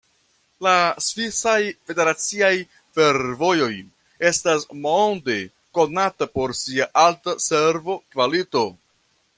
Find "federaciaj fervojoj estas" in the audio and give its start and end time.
1.89-4.67